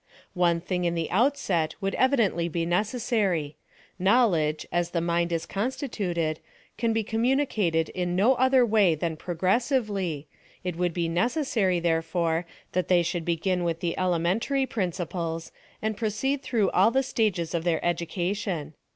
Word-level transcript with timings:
73 0.33 0.39
One 0.39 0.61
thing 0.61 0.85
in 0.85 0.95
the 0.95 1.11
outset 1.11 1.75
would 1.79 1.93
evidently 1.93 2.49
be 2.49 2.65
neces 2.65 3.01
sary: 3.01 3.55
knowledge, 3.99 4.65
as 4.71 4.89
the 4.89 4.99
mind 4.99 5.31
is 5.31 5.45
constituted, 5.45 6.39
can 6.75 6.91
be 6.91 7.03
communicated 7.03 7.89
in 7.89 8.15
no 8.15 8.33
other 8.33 8.65
way 8.65 8.95
than 8.95 9.15
progressively, 9.15 10.25
it 10.63 10.75
would 10.75 10.95
be 10.95 11.07
necessary, 11.07 11.79
therefore, 11.79 12.47
that 12.71 12.87
they 12.87 13.03
should 13.03 13.25
begin 13.25 13.63
with 13.63 13.79
the 13.79 13.95
elementary 13.95 14.65
principles, 14.65 15.51
and 15.83 15.97
proceed 15.97 16.41
throuofh 16.41 16.71
all 16.73 16.89
the 16.89 17.01
staofes 17.03 17.53
of 17.53 17.63
their 17.63 17.85
education. 17.85 18.73